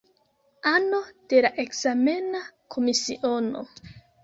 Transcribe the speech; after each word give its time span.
Ano 0.71 1.01
de 1.33 1.43
la 1.47 1.51
ekzamena 1.65 2.43
komisiono. 2.77 3.67